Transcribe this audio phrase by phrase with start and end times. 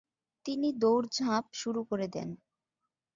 [0.45, 2.29] তিনি দৌড়ঝাঁপ শুরু করে দেন।